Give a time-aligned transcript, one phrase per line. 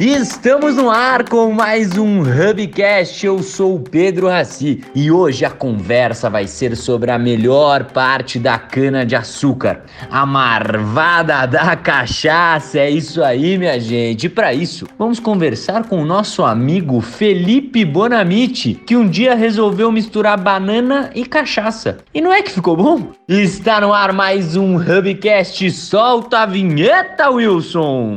[0.00, 3.26] Estamos no ar com mais um Hubcast.
[3.26, 8.38] Eu sou o Pedro Raci e hoje a conversa vai ser sobre a melhor parte
[8.38, 12.78] da cana de açúcar, a marvada da cachaça.
[12.78, 14.26] É isso aí, minha gente.
[14.26, 19.90] E para isso, vamos conversar com o nosso amigo Felipe Bonamite, que um dia resolveu
[19.90, 21.98] misturar banana e cachaça.
[22.14, 23.10] E não é que ficou bom?
[23.26, 25.68] Está no ar mais um Hubcast.
[25.72, 28.16] Solta a vinheta, Wilson.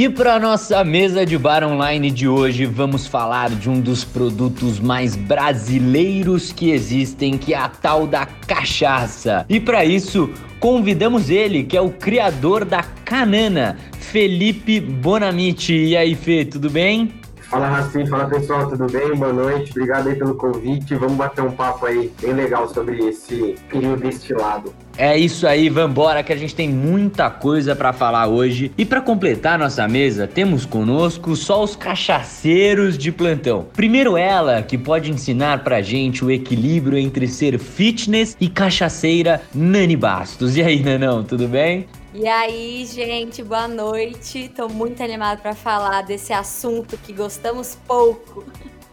[0.00, 4.80] E para nossa mesa de bar online de hoje, vamos falar de um dos produtos
[4.80, 9.44] mais brasileiros que existem, que é a tal da cachaça.
[9.46, 15.74] E para isso, convidamos ele, que é o criador da Canana, Felipe Bonamite.
[15.74, 17.19] E aí, Fê, tudo bem?
[17.50, 19.12] Fala Racim, fala pessoal, tudo bem?
[19.16, 20.94] Boa noite, obrigado aí pelo convite.
[20.94, 24.72] Vamos bater um papo aí bem legal sobre esse período destilado.
[24.96, 28.70] É isso aí, vambora que a gente tem muita coisa para falar hoje.
[28.78, 33.66] E para completar nossa mesa, temos conosco só os cachaceiros de plantão.
[33.74, 39.96] Primeiro ela, que pode ensinar pra gente o equilíbrio entre ser fitness e cachaceira, Nani
[39.96, 40.56] Bastos.
[40.56, 41.88] E aí, Nanão, tudo bem?
[42.12, 44.50] E aí, gente, boa noite.
[44.56, 48.44] Tô muito animado para falar desse assunto que gostamos pouco.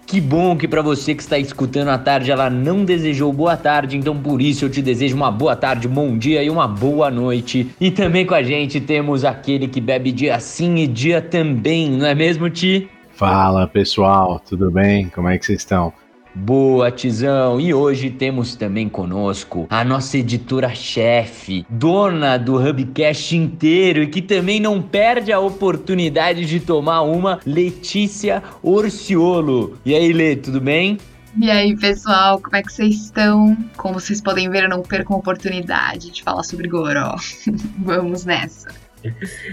[0.05, 3.97] Que bom que para você que está escutando à tarde ela não desejou boa tarde,
[3.97, 7.75] então por isso eu te desejo uma boa tarde, bom dia e uma boa noite.
[7.81, 12.05] E também com a gente temos aquele que bebe dia sim e dia também, não
[12.05, 12.89] é mesmo, Ti?
[13.09, 15.09] Fala pessoal, tudo bem?
[15.09, 15.91] Como é que vocês estão?
[16.39, 17.59] Boa, Tizão!
[17.59, 24.59] E hoje temos também conosco a nossa editora-chefe, dona do Hubcast inteiro e que também
[24.59, 29.77] não perde a oportunidade de tomar uma, Letícia Orciolo.
[29.83, 30.99] E aí, Lê, tudo bem?
[31.41, 33.57] E aí, pessoal, como é que vocês estão?
[33.75, 37.15] Como vocês podem ver, eu não perco a oportunidade de falar sobre Goró.
[37.79, 38.69] Vamos nessa!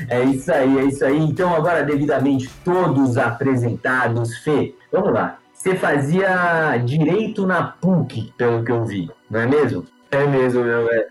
[0.09, 1.19] É isso aí, é isso aí.
[1.19, 5.39] Então, agora, devidamente todos apresentados, Fê, vamos lá.
[5.65, 9.87] Você fazia direito na PUC, pelo que eu vi, não é mesmo?
[10.11, 11.07] É mesmo, meu velho.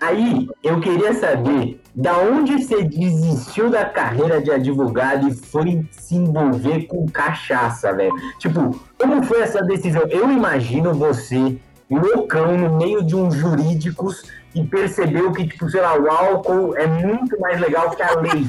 [0.00, 6.14] Aí, eu queria saber da onde você desistiu da carreira de advogado e foi se
[6.14, 8.14] envolver com cachaça, velho.
[8.38, 10.06] Tipo, como foi essa decisão?
[10.08, 11.58] Eu imagino você
[11.90, 14.22] loucão no meio de uns jurídicos
[14.54, 18.46] e percebeu que, tipo, sei lá, o álcool é muito mais legal que a lei.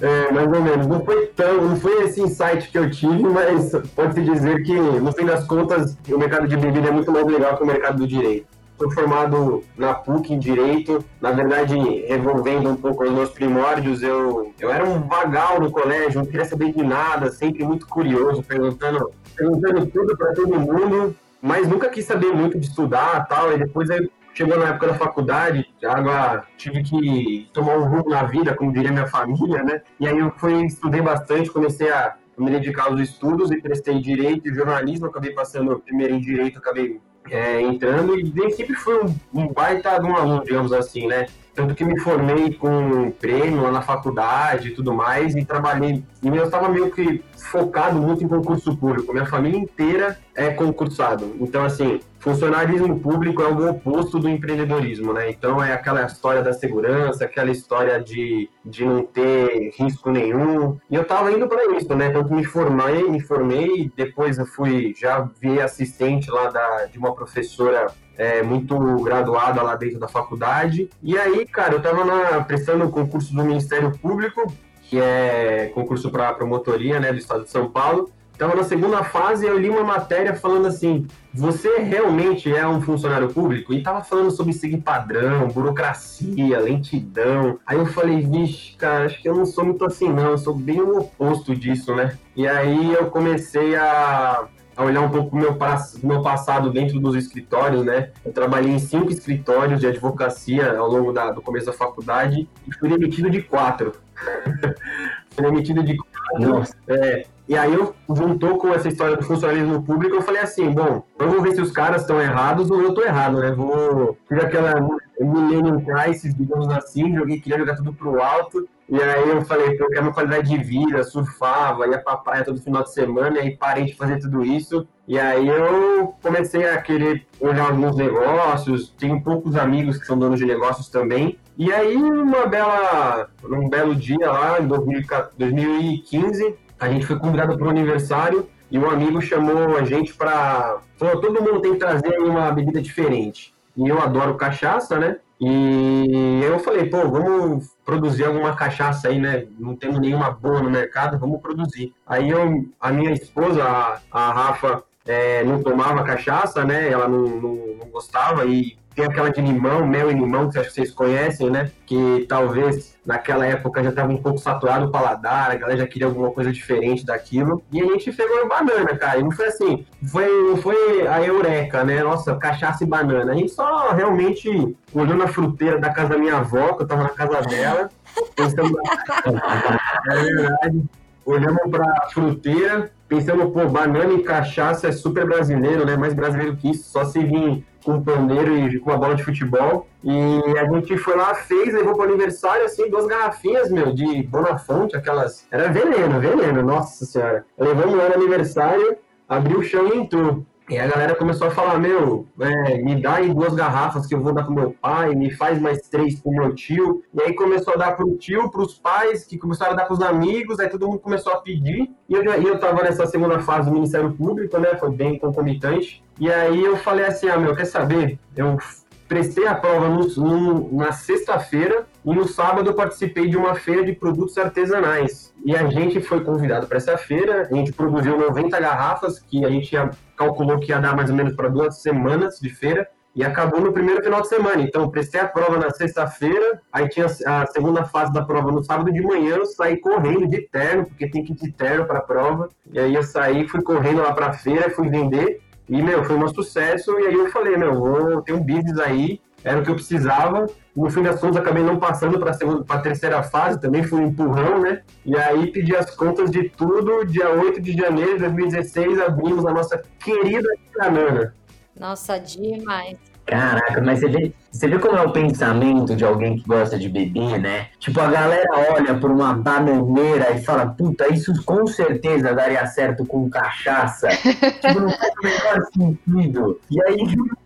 [0.00, 0.86] É, mais ou menos.
[0.86, 5.12] Não foi tão, não foi esse insight que eu tive, mas pode-se dizer que, no
[5.12, 8.06] fim das contas, o mercado de bebida é muito mais legal que o mercado do
[8.06, 8.46] direito.
[8.78, 11.74] Sou formado na PUC em Direito, na verdade,
[12.06, 16.44] revolvendo um pouco os meus primórdios, eu, eu era um vagal no colégio, não queria
[16.44, 22.04] saber de nada, sempre muito curioso, perguntando, perguntando tudo para todo mundo, mas nunca quis
[22.04, 26.80] saber muito de estudar tal, e depois eu chegou na época da faculdade, agora tive
[26.84, 29.82] que tomar um rumo na vida, como diria minha família, né?
[29.98, 34.48] E aí eu fui, estudei bastante, comecei a me dedicar aos estudos e prestei direito
[34.48, 39.52] e jornalismo, acabei passando primeiro em direito, acabei é, entrando e sempre fui um, um
[39.52, 41.26] baita de um aluno, digamos assim, né?
[41.52, 46.04] Tanto que me formei com prêmio lá na faculdade e tudo mais, e trabalhei.
[46.22, 49.12] E eu estava meio que focado muito em concurso público.
[49.12, 51.34] Minha família inteira é concursado.
[51.40, 55.28] Então, assim, funcionarismo público é o oposto do empreendedorismo, né?
[55.28, 60.78] Então, é aquela história da segurança, aquela história de, de não ter risco nenhum.
[60.88, 62.10] E eu estava indo para isso, né?
[62.10, 67.12] Tanto me formei, me formei, depois eu fui, já vi assistente lá da, de uma
[67.12, 70.88] professora é, muito graduada lá dentro da faculdade.
[71.02, 76.12] E aí, cara, eu tava na, prestando o concurso do Ministério Público, que é concurso
[76.12, 78.08] para promotoria, né, do estado de São Paulo.
[78.38, 82.80] Tava na segunda fase e eu li uma matéria falando assim: você realmente é um
[82.80, 83.74] funcionário público?
[83.74, 87.58] E tava falando sobre seguir padrão, burocracia, lentidão.
[87.66, 90.30] Aí eu falei, vixe, cara, acho que eu não sou muito assim, não.
[90.30, 92.16] Eu sou bem o oposto disso, né?
[92.36, 94.48] E aí eu comecei a
[94.78, 95.58] a olhar um pouco o meu,
[96.04, 98.12] meu passado dentro dos escritórios, né?
[98.24, 102.72] Eu trabalhei em cinco escritórios de advocacia ao longo da, do começo da faculdade e
[102.78, 103.92] fui demitido de quatro.
[105.34, 106.62] fui demitido de quatro.
[106.86, 111.02] É, e aí eu juntou com essa história do funcionalismo público, eu falei assim, bom,
[111.18, 113.52] eu vou ver se os caras estão errados ou eu estou errado, né?
[113.52, 114.74] Vou fiz aquela
[115.18, 118.68] Millennium Crisis, digamos assim, joguei, queria jogar tudo pro alto.
[118.88, 122.60] E aí eu falei, eu quero uma qualidade de vida, surfava, ia pra praia todo
[122.60, 124.86] final de semana, e aí parei de fazer tudo isso.
[125.06, 130.38] E aí eu comecei a querer olhar alguns negócios, tenho poucos amigos que são donos
[130.38, 131.38] de negócios também.
[131.56, 137.66] E aí, uma bela, um belo dia lá, em 2015, a gente foi convidado para
[137.66, 140.80] o aniversário e um amigo chamou a gente para.
[140.96, 143.54] Falou: todo mundo tem que trazer uma bebida diferente.
[143.76, 145.18] E eu adoro cachaça, né?
[145.40, 149.46] E eu falei, pô, vamos produzir alguma cachaça aí, né?
[149.56, 151.94] Não temos nenhuma boa no mercado, vamos produzir.
[152.04, 156.90] Aí eu, a minha esposa, a, a Rafa, é, não tomava cachaça, né?
[156.90, 160.68] Ela não, não, não gostava e tem aquela de limão, mel e limão, que acho
[160.68, 161.70] que vocês conhecem, né?
[161.86, 166.08] Que talvez naquela época já estava um pouco saturado o paladar, a galera já queria
[166.08, 167.62] alguma coisa diferente daquilo.
[167.72, 169.20] E a gente pegou banana, cara.
[169.20, 172.02] E não foi assim, foi, foi a eureka, né?
[172.02, 173.32] Nossa, cachaça e banana.
[173.32, 177.04] A gente só realmente olhou na fruteira da casa da minha avó, que eu tava
[177.04, 177.88] na casa dela,
[178.36, 178.78] pensando
[180.10, 180.84] é verdade.
[181.24, 185.96] Olhamos pra fruteira, pensando, pô, banana e cachaça é super brasileiro, né?
[185.96, 189.24] Mais brasileiro que isso, só se vir com um pandeiro e com uma bola de
[189.24, 189.86] futebol.
[190.04, 194.96] E a gente foi lá, fez, levou pro aniversário, assim, duas garrafinhas, meu, de Bonafonte,
[194.96, 195.46] aquelas.
[195.50, 197.46] Era veneno, veneno, nossa senhora.
[197.58, 198.96] Levamos lá no aniversário,
[199.28, 200.44] abriu o chão e entrou.
[200.68, 204.20] E a galera começou a falar, meu, é, me dá aí duas garrafas que eu
[204.20, 207.02] vou dar pro meu pai, me faz mais três pro meu tio.
[207.14, 210.60] E aí começou a dar pro tio, pros pais, que começaram a dar pros amigos,
[210.60, 211.90] aí todo mundo começou a pedir.
[212.06, 216.04] E eu, eu tava nessa segunda fase do Ministério Público, né, foi bem concomitante.
[216.20, 218.18] E aí eu falei assim, ah, meu, quer saber?
[218.36, 218.58] Eu
[219.08, 223.84] prestei a prova no, no, na sexta-feira e no sábado eu participei de uma feira
[223.84, 225.34] de produtos artesanais.
[225.44, 229.50] E a gente foi convidado para essa feira, a gente produziu 90 garrafas, que a
[229.50, 233.24] gente ia, calculou que ia dar mais ou menos para duas semanas de feira, e
[233.24, 234.62] acabou no primeiro final de semana.
[234.62, 238.92] Então, prestei a prova na sexta-feira, aí tinha a segunda fase da prova no sábado
[238.92, 242.02] de manhã, eu saí correndo de terno, porque tem que ir de terno para a
[242.02, 246.04] prova, e aí eu saí, fui correndo lá para a feira, fui vender, e, meu,
[246.04, 246.98] foi um sucesso.
[246.98, 250.46] E aí eu falei, meu, vou ter um business aí, era o que eu precisava.
[250.74, 254.60] No fim das contas, acabei não passando para a terceira fase, também fui um empurrão,
[254.60, 254.82] né?
[255.04, 257.04] E aí pedi as contas de tudo.
[257.04, 261.34] Dia 8 de janeiro de 2016, abrimos a nossa querida Canana.
[261.78, 262.98] Nossa, demais.
[263.28, 266.88] Caraca, mas você vê, você vê como é o pensamento de alguém que gosta de
[266.88, 267.68] beber, né?
[267.78, 273.04] Tipo, a galera olha por uma bananeira e fala, puta, isso com certeza daria certo
[273.04, 274.08] com cachaça.
[274.16, 276.60] tipo, não faz o menor sentido.
[276.70, 276.96] E aí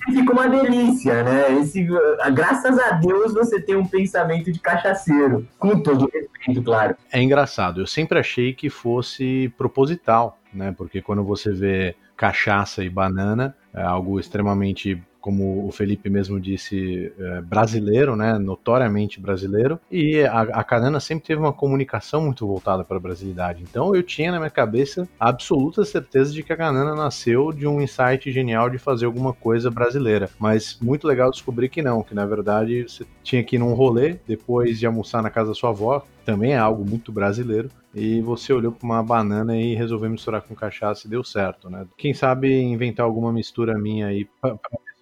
[0.04, 1.52] fica uma delícia, né?
[1.58, 1.84] Esse,
[2.32, 5.48] graças a Deus você tem um pensamento de cachaceiro.
[5.58, 6.94] Com todo respeito, claro.
[7.12, 10.72] É engraçado, eu sempre achei que fosse proposital, né?
[10.78, 17.12] Porque quando você vê cachaça e banana, é algo extremamente como o Felipe mesmo disse,
[17.18, 22.84] é, brasileiro, né, notoriamente brasileiro, e a, a Canana sempre teve uma comunicação muito voltada
[22.84, 23.62] para a brasilidade.
[23.62, 27.66] Então eu tinha na minha cabeça a absoluta certeza de que a Canana nasceu de
[27.66, 30.28] um insight genial de fazer alguma coisa brasileira.
[30.38, 34.16] Mas muito legal descobrir que não, que na verdade você tinha que ir num rolê,
[34.26, 38.52] depois de almoçar na casa da sua avó, também é algo muito brasileiro, e você
[38.52, 41.86] olhou para uma banana e resolveu misturar com cachaça e deu certo, né?
[41.96, 44.56] Quem sabe inventar alguma mistura minha aí para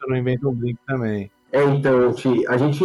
[0.08, 1.30] não inventa um drink também.
[1.52, 2.14] É, então,
[2.48, 2.84] a gente,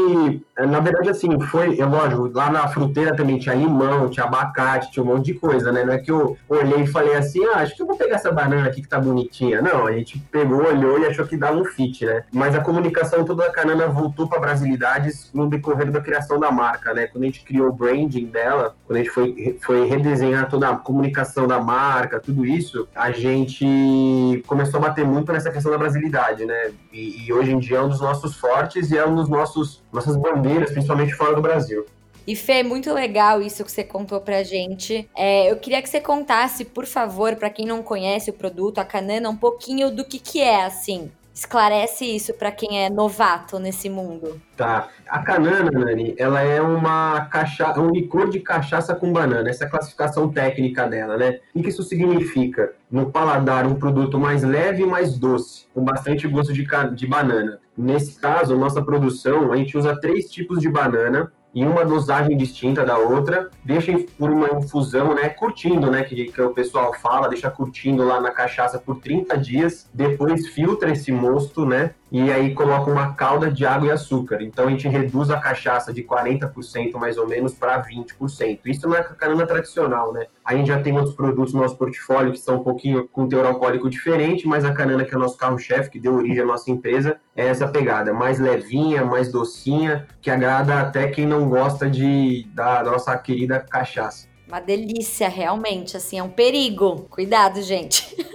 [0.57, 5.03] na verdade, assim, foi, eu lógico, lá na fruteira também tinha limão, tinha abacate, tinha
[5.03, 5.83] um monte de coisa, né?
[5.83, 8.31] Não é que eu olhei e falei assim, ah, acho que eu vou pegar essa
[8.31, 9.61] banana aqui que tá bonitinha.
[9.61, 12.23] Não, a gente pegou, olhou e achou que dava um fit, né?
[12.33, 16.93] Mas a comunicação toda da Canana voltou para brasilidades no decorrer da criação da marca,
[16.93, 17.05] né?
[17.05, 20.75] Quando a gente criou o branding dela, quando a gente foi, foi redesenhar toda a
[20.75, 26.45] comunicação da marca, tudo isso, a gente começou a bater muito nessa questão da brasilidade,
[26.45, 26.71] né?
[26.91, 29.27] E, e hoje em dia é um dos nossos fortes fortes e é um dos
[29.27, 31.85] nossos nossas bandeiras, principalmente fora do Brasil.
[32.25, 35.07] E Fê, muito legal isso que você contou pra gente.
[35.15, 38.85] É, eu queria que você contasse, por favor, para quem não conhece o produto, a
[38.85, 41.11] Canana, um pouquinho do que, que é, assim.
[41.35, 44.41] Esclarece isso para quem é novato nesse mundo.
[44.55, 44.87] Tá.
[45.05, 47.77] A canana, Nani, ela é uma cacha...
[47.77, 49.49] um licor de cachaça com banana.
[49.49, 51.39] Essa é a classificação técnica dela, né?
[51.53, 52.73] O que isso significa?
[52.89, 56.85] No paladar, um produto mais leve e mais doce, com bastante gosto de, ca...
[56.85, 57.59] de banana.
[57.77, 62.85] Nesse caso, nossa produção, a gente usa três tipos de banana em uma dosagem distinta
[62.85, 67.49] da outra, deixa por uma infusão, né, curtindo, né, que, que o pessoal fala, deixa
[67.49, 72.89] curtindo lá na cachaça por 30 dias, depois filtra esse mosto, né, e aí coloca
[72.89, 74.41] uma calda de água e açúcar.
[74.41, 78.59] Então a gente reduz a cachaça de 40% mais ou menos para 20%.
[78.65, 80.27] Isso não é canana tradicional, né?
[80.43, 83.45] A gente já tem outros produtos no nosso portfólio que são um pouquinho com teor
[83.45, 86.69] alcoólico diferente, mas a canana que é o nosso carro-chefe, que deu origem à nossa
[86.69, 92.47] empresa, é essa pegada, mais levinha, mais docinha, que agrada até quem não gosta de
[92.53, 94.27] da nossa querida cachaça.
[94.47, 97.07] Uma delícia, realmente, assim, é um perigo.
[97.09, 98.15] Cuidado, gente.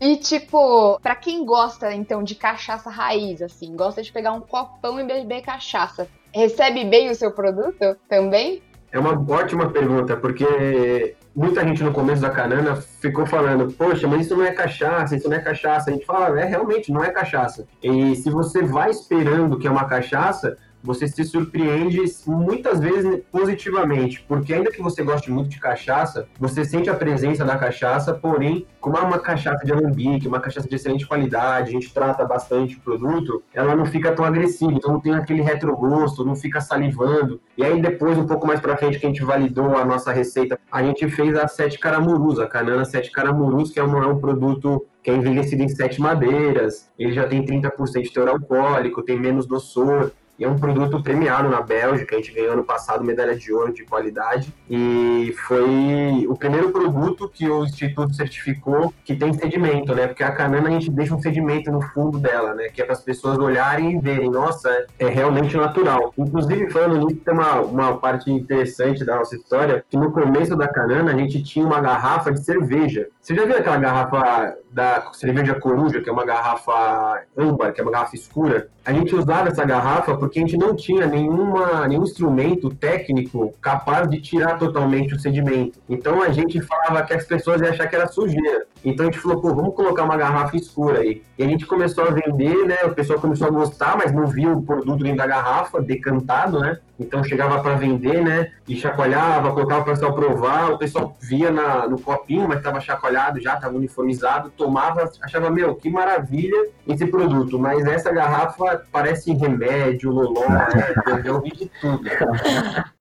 [0.00, 5.00] E, tipo, para quem gosta, então, de cachaça raiz, assim, gosta de pegar um copão
[5.00, 8.62] e beber cachaça, recebe bem o seu produto também?
[8.90, 14.22] É uma ótima pergunta, porque muita gente no começo da canana ficou falando, poxa, mas
[14.22, 15.90] isso não é cachaça, isso não é cachaça.
[15.90, 17.66] A gente fala, é realmente, não é cachaça.
[17.82, 24.24] E se você vai esperando que é uma cachaça, você se surpreende muitas vezes positivamente,
[24.26, 28.66] porque ainda que você goste muito de cachaça, você sente a presença da cachaça, porém,
[28.80, 32.76] como é uma cachaça de alambique, uma cachaça de excelente qualidade, a gente trata bastante
[32.76, 37.40] o produto, ela não fica tão agressiva, então não tem aquele retrogosto, não fica salivando.
[37.56, 40.58] E aí depois, um pouco mais pra frente, que a gente validou a nossa receita,
[40.70, 44.18] a gente fez a sete caramurus, a canana sete caramurus, que é um, é um
[44.18, 49.18] produto que é envelhecido em sete madeiras, ele já tem 30% de teor alcoólico, tem
[49.18, 53.36] menos doçor, e é um produto premiado na Bélgica, a gente ganhou ano passado medalha
[53.36, 54.54] de ouro de qualidade.
[54.70, 60.06] E foi o primeiro produto que o Instituto certificou que tem sedimento, né?
[60.06, 62.68] Porque a canana a gente deixa um sedimento no fundo dela, né?
[62.68, 66.12] Que é para as pessoas olharem e verem, nossa, é realmente natural.
[66.16, 70.68] Inclusive, falando nisso, tem uma, uma parte interessante da nossa história, que no começo da
[70.68, 73.08] canana a gente tinha uma garrafa de cerveja.
[73.20, 77.84] Você já viu aquela garrafa da cerveja coruja, que é uma garrafa âmbar, que é
[77.84, 78.68] uma garrafa escura?
[78.84, 84.08] A gente usava essa garrafa porque a gente não tinha nenhuma, nenhum instrumento técnico capaz
[84.10, 85.80] de tirar totalmente o sedimento.
[85.88, 88.66] Então a gente falava que as pessoas iam achar que era sujeira.
[88.84, 91.22] Então a gente falou, pô, vamos colocar uma garrafa escura aí.
[91.36, 92.76] E a gente começou a vender, né?
[92.84, 96.78] O pessoal começou a gostar, mas não via o produto dentro da garrafa, decantado, né?
[96.98, 98.50] Então chegava para vender, né?
[98.66, 100.72] E chacoalhava, colocava o pessoal provar.
[100.72, 105.74] O pessoal via na, no copinho, mas estava chacoalhado já, estava uniformizado, tomava, achava, meu,
[105.74, 107.58] que maravilha esse produto.
[107.58, 111.22] Mas essa garrafa parece remédio, loló, né?
[111.24, 112.02] Eu ouvi de tudo.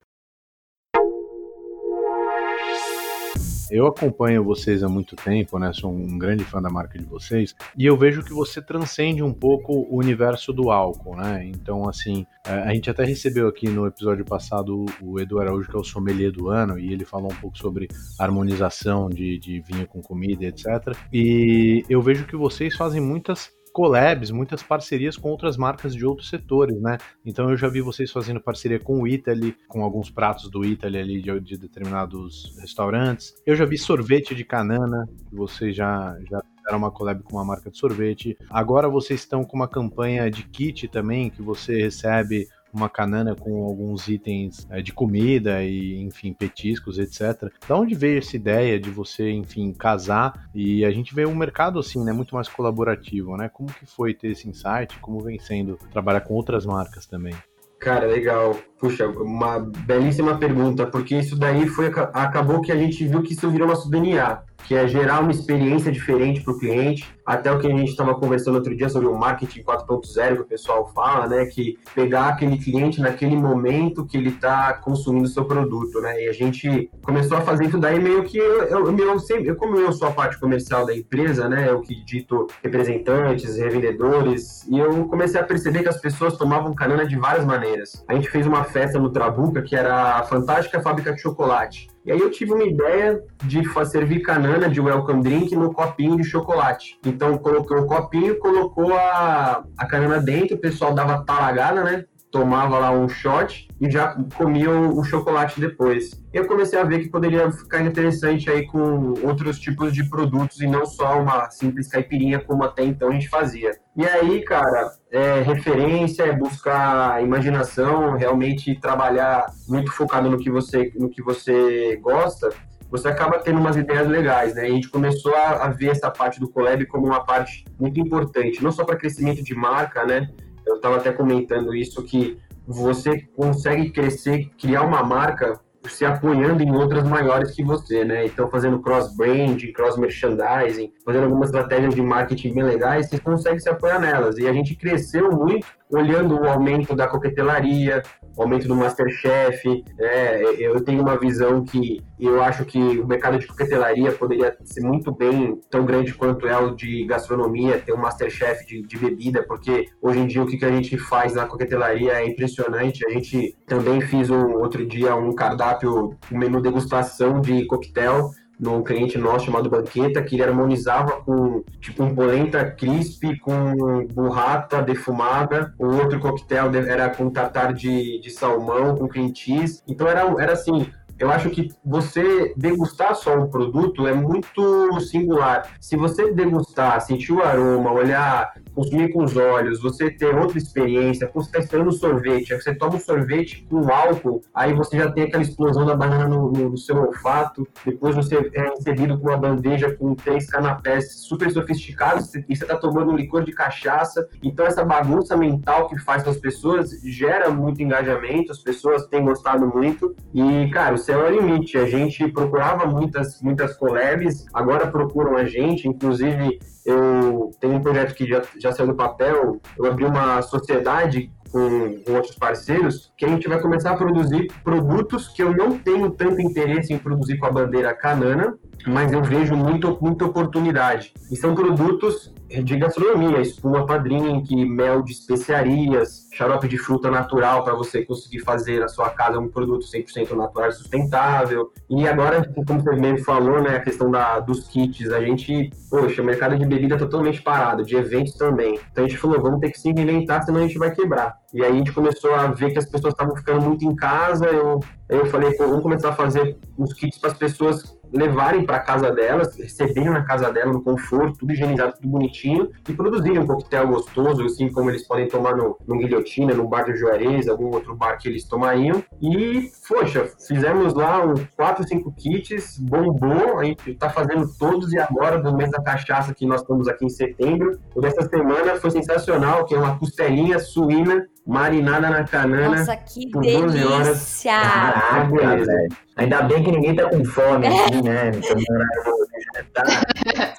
[3.69, 5.73] Eu acompanho vocês há muito tempo, né?
[5.73, 9.33] Sou um grande fã da marca de vocês e eu vejo que você transcende um
[9.33, 11.45] pouco o universo do álcool, né?
[11.45, 15.75] Então, assim, é, a gente até recebeu aqui no episódio passado o Edu Araújo, que
[15.75, 19.85] é o sommelier do ano, e ele falou um pouco sobre harmonização de, de vinho
[19.85, 20.95] com comida, etc.
[21.11, 26.29] E eu vejo que vocês fazem muitas collabs, muitas parcerias com outras marcas de outros
[26.29, 26.97] setores, né?
[27.23, 30.97] Então eu já vi vocês fazendo parceria com o Italy, com alguns pratos do Italy
[30.97, 33.35] ali de, de determinados restaurantes.
[33.45, 37.45] Eu já vi sorvete de canana, que vocês já, já fizeram uma collab com uma
[37.45, 38.35] marca de sorvete.
[38.49, 43.63] Agora vocês estão com uma campanha de kit também, que você recebe uma canana com
[43.63, 47.51] alguns itens é, de comida e, enfim, petiscos, etc.
[47.67, 51.79] Da onde veio essa ideia de você, enfim, casar e a gente vê um mercado
[51.79, 53.49] assim, né, muito mais colaborativo, né?
[53.49, 54.99] Como que foi ter esse insight?
[54.99, 57.35] Como vem sendo trabalhar com outras marcas também?
[57.79, 58.57] Cara, legal.
[58.79, 63.49] Puxa, uma belíssima pergunta, porque isso daí foi acabou que a gente viu que isso
[63.49, 67.15] virou nosso DNA que é gerar uma experiência diferente para o cliente.
[67.25, 70.45] Até o que a gente estava conversando outro dia sobre o marketing 4.0 que o
[70.45, 71.45] pessoal fala, né?
[71.45, 76.25] Que pegar aquele cliente naquele momento que ele está consumindo o seu produto, né?
[76.25, 78.97] E a gente começou a fazer isso daí meio que eu, eu,
[79.45, 81.69] eu, como eu sou a parte comercial da empresa, né?
[81.69, 87.05] Eu que dito representantes, revendedores, e eu comecei a perceber que as pessoas tomavam canana
[87.05, 88.03] de várias maneiras.
[88.07, 91.89] A gente fez uma festa no Trabuca que era a fantástica fábrica de chocolate.
[92.07, 96.23] E aí eu tive uma ideia de servir canana de welcome drink no copinho de
[96.23, 96.97] chocolate.
[97.05, 102.05] Então colocou o copinho, colocou a, a canana dentro, o pessoal dava talagada, né?
[102.37, 106.11] Tomava lá um shot e já comia o, o, chocolate depois.
[106.31, 110.67] Eu comecei a ver que poderia ficar interessante aí com outros tipos de produtos e
[110.67, 113.71] não só uma simples caipirinha como até então a gente fazia.
[113.95, 120.93] E aí, cara, é referência, é buscar imaginação, realmente trabalhar muito focado no que você,
[120.95, 122.49] no que você gosta
[122.89, 124.61] você acaba tendo umas ideias legais, né?
[124.61, 128.63] A gente começou a, a ver essa parte do collab como uma parte muito importante,
[128.63, 130.29] não só para crescimento de marca, né?
[130.67, 135.59] Eu estava até comentando isso que você consegue crescer, criar uma marca
[135.89, 138.25] se apoiando em outras maiores que você, né?
[138.25, 143.99] Então, fazendo cross-branding, cross-merchandising, fazendo algumas estratégias de marketing bem legais, você consegue se apoiar
[143.99, 144.37] nelas.
[144.37, 148.03] E a gente cresceu muito olhando o aumento da coquetelaria,
[148.35, 149.83] o aumento do Masterchef.
[149.99, 154.57] É, eu tenho uma visão que E eu acho que o mercado de coquetelaria poderia
[154.63, 158.97] ser muito bem tão grande quanto é o de gastronomia, ter um masterchef de, de
[158.97, 163.05] bebida, porque hoje em dia o que, que a gente faz na coquetelaria é impressionante.
[163.05, 168.81] A gente também fiz um, outro dia um cardápio, um menu degustação de coquetel num
[168.83, 175.73] cliente nosso chamado Banqueta, que ele harmonizava com tipo um polenta crisp com burrata defumada,
[175.77, 179.81] o outro coquetel era com tartar de, de salmão, com cream cheese.
[179.87, 185.69] Então era, era assim, eu acho que você degustar só um produto é muito singular.
[185.79, 191.29] Se você degustar, sentir o aroma, olhar, consumir com os olhos, você ter outra experiência,
[191.33, 195.11] você está esperando um sorvete, aí você toma um sorvete com álcool, aí você já
[195.11, 199.37] tem aquela explosão da banana no, no, seu olfato, depois você é recebido com uma
[199.37, 204.27] bandeja com três canapés super sofisticados e você está tomando um licor de cachaça.
[204.43, 209.23] Então essa bagunça mental que faz com as pessoas gera muito engajamento, as pessoas têm
[209.23, 211.77] gostado muito e, cara, o céu é o limite.
[211.77, 218.13] A gente procurava muitas, muitas collabs, agora procuram a gente, inclusive eu tenho um projeto
[218.13, 223.23] que já, já saiu do papel, eu abri uma sociedade com, com, outros parceiros, que
[223.23, 227.37] a gente vai começar a produzir produtos que eu não tenho tanto interesse em produzir
[227.37, 231.13] com a bandeira Canana, mas eu vejo muito, muita oportunidade.
[231.31, 237.73] E são produtos de gastronomia, espuma padrinho, mel de especiarias, xarope de fruta natural para
[237.73, 241.71] você conseguir fazer na sua casa um produto 100% natural e sustentável.
[241.89, 246.21] E agora, como você mesmo falou, né, a questão da, dos kits, a gente, poxa,
[246.21, 248.79] o mercado de bebida é totalmente parado, de eventos também.
[248.91, 251.35] Então a gente falou, vamos ter que se reinventar, senão a gente vai quebrar.
[251.53, 254.45] E aí a gente começou a ver que as pessoas estavam ficando muito em casa,
[254.45, 259.11] eu, eu falei, vamos começar a fazer os kits para as pessoas levarem para casa
[259.11, 263.87] delas, receberem na casa dela no conforto, tudo higienizado, tudo bonitinho, e produzirem um coquetel
[263.87, 267.95] gostoso, assim como eles podem tomar no, no Guilhotina, no bar do Juarez, algum outro
[267.95, 269.03] bar que eles tomariam.
[269.21, 274.99] E, poxa, fizemos lá uns 4, 5 kits, bombou, a gente está fazendo todos e
[274.99, 277.79] agora do mês da cachaça que nós estamos aqui em setembro.
[277.95, 282.77] O dessa semana foi sensacional, que é uma costelinha suína marinada na canana.
[282.77, 283.89] Nossa, que por delícia!
[283.89, 284.43] Horas.
[284.43, 286.07] Caraca, velho.
[286.17, 288.31] Ainda bem que ninguém tá com fome aqui, né?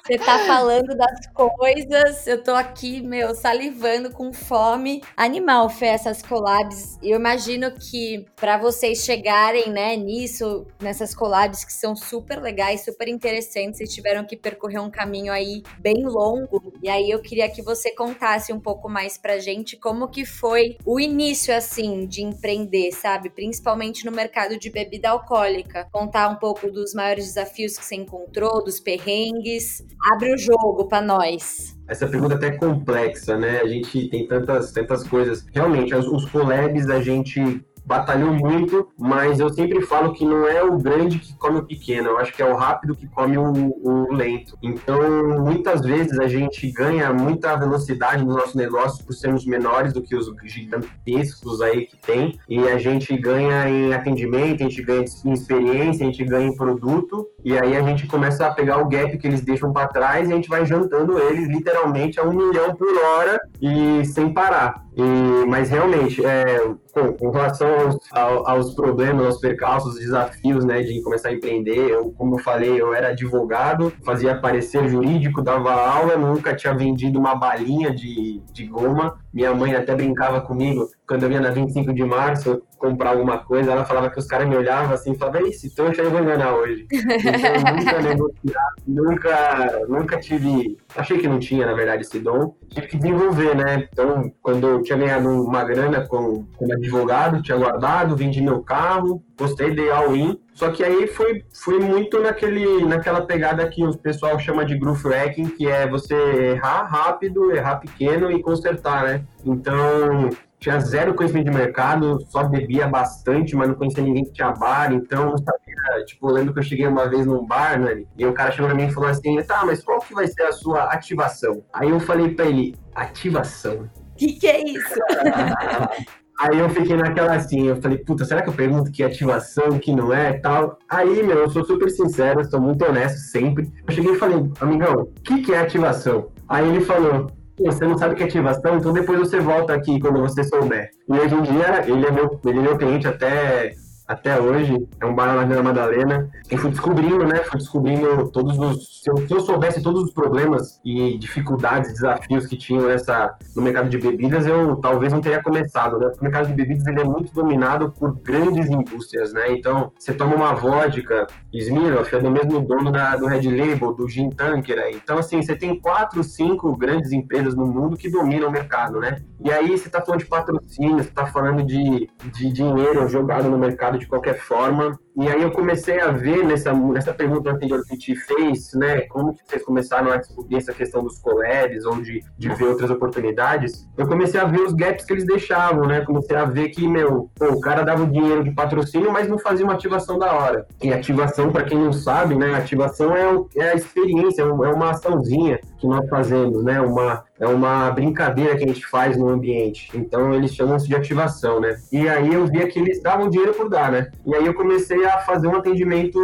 [0.09, 5.03] Você tá falando das coisas, eu tô aqui, meu, salivando com fome.
[5.17, 6.97] Animal, Fê, essas collabs.
[7.03, 13.09] Eu imagino que para vocês chegarem, né, nisso, nessas collabs que são super legais, super
[13.09, 16.73] interessantes, vocês tiveram que percorrer um caminho aí bem longo.
[16.81, 20.77] E aí eu queria que você contasse um pouco mais pra gente como que foi
[20.85, 23.29] o início, assim, de empreender, sabe?
[23.29, 25.87] Principalmente no mercado de bebida alcoólica.
[25.91, 29.85] Contar um pouco dos maiores desafios que você encontrou, dos perrengues.
[30.11, 31.77] Abre o jogo para nós.
[31.87, 33.61] Essa pergunta é até complexa, né?
[33.61, 35.45] A gente tem tantas, tantas coisas.
[35.51, 40.63] Realmente, os, os collabs a gente batalhou muito, mas eu sempre falo que não é
[40.63, 43.51] o grande que come o pequeno, eu acho que é o rápido que come o,
[43.83, 44.55] o lento.
[44.61, 44.99] Então,
[45.39, 50.15] muitas vezes a gente ganha muita velocidade no nosso negócio por sermos menores do que
[50.15, 55.33] os gigantescos aí que tem, e a gente ganha em atendimento, a gente ganha em
[55.33, 59.17] experiência, a gente ganha em produto, e aí a gente começa a pegar o gap
[59.17, 62.75] que eles deixam para trás e a gente vai jantando eles literalmente a um milhão
[62.75, 64.88] por hora e sem parar.
[64.99, 66.59] E, mas realmente, é,
[66.93, 67.69] com, com, relação
[68.11, 72.81] aos, aos, problemas, aos percalços, desafios né, de começar a empreender, eu, como eu falei,
[72.81, 78.65] eu era advogado, fazia parecer jurídico, dava aula, nunca tinha vendido uma balinha de, de
[78.65, 79.17] goma.
[79.33, 83.71] Minha mãe até brincava comigo quando eu ia na 25 de março comprar alguma coisa,
[83.71, 86.53] ela falava que os caras me olhavam assim e falavam, esse trouxa eu vou enganar
[86.53, 86.85] hoje.
[86.91, 90.77] Então, nunca negociar, nunca, nunca tive.
[90.95, 92.55] Achei que não tinha, na verdade, esse dom.
[92.69, 93.87] Tive que desenvolver, né?
[93.91, 99.23] Então, quando eu tinha ganhado uma grana com, como advogado, tinha guardado, vendi meu carro,
[99.35, 100.39] postei, dei all-in.
[100.59, 105.05] Só que aí foi, foi muito naquele, naquela pegada que o pessoal chama de growth
[105.05, 109.23] hacking, que é você errar rápido, errar pequeno e consertar, né?
[109.45, 114.51] Então, tinha zero conhecimento de mercado, só bebia bastante, mas não conhecia ninguém que tinha
[114.51, 118.03] bar, então não sabia, tipo, eu lembro que eu cheguei uma vez num bar, né,
[118.17, 120.43] e o cara chegou pra mim e falou assim, tá, mas qual que vai ser
[120.43, 121.63] a sua ativação?
[121.71, 123.89] Aí eu falei pra ele, ativação?
[124.11, 124.99] O que, que é isso?
[126.39, 129.91] Aí eu fiquei naquela assim, eu falei, puta, será que eu pergunto que ativação, que
[129.93, 130.79] não é tal?
[130.87, 133.69] Aí, meu, eu sou super sincero, sou muito honesto sempre.
[133.85, 136.29] Eu cheguei e falei, amigão, o que, que é ativação?
[136.47, 140.21] Aí ele falou, você não sabe que é ativação, então depois você volta aqui quando
[140.21, 140.91] você souber.
[141.09, 143.73] E hoje em dia, ele é meu, ele é meu cliente até
[144.09, 144.87] até hoje.
[144.99, 146.27] É um bar na Vila Madalena.
[146.49, 147.37] E fui descobrindo, né?
[147.43, 149.01] Fui descobrindo todos os.
[149.03, 153.61] Se eu, se eu soubesse todos os problemas e dificuldades, desafios que tinham nessa, no
[153.61, 156.07] mercado de bebidas, eu talvez não teria começado, né?
[156.07, 159.53] Porque o mercado de bebidas ele é muito dominado por grandes indústrias, né?
[159.53, 164.07] Então, você toma uma vodka, Smirnoff é do mesmo dono da, do Red Label, do
[164.09, 164.75] Gin Tanker.
[164.75, 164.91] Né?
[164.91, 169.21] Então, assim, você tem quatro, cinco grandes empresas no mundo que dominam o mercado, né?
[169.39, 173.57] E aí você está falando de patrocínio, você está falando de, de dinheiro jogado no
[173.57, 174.99] mercado de qualquer forma.
[175.17, 179.01] E aí eu comecei a ver nessa, nessa pergunta anterior que gente fez, né?
[179.01, 183.87] Como que vocês começaram a descobrir essa questão dos collabs, onde de ver outras oportunidades.
[183.97, 186.01] Eu comecei a ver os gaps que eles deixavam, né?
[186.01, 189.37] Comecei a ver que, meu, pô, o cara dava o dinheiro de patrocínio, mas não
[189.37, 190.67] fazia uma ativação da hora.
[190.81, 192.55] E ativação, para quem não sabe, né?
[192.55, 196.79] Ativação é, é a experiência, é, é uma açãozinha que nós fazemos, né?
[196.81, 199.89] Uma, é uma brincadeira que a gente faz no ambiente.
[199.93, 201.77] Então eles chamam-se de ativação, né?
[201.91, 204.11] E aí eu via que eles davam dinheiro por dar, né?
[204.25, 206.19] E aí eu comecei a fazer um atendimento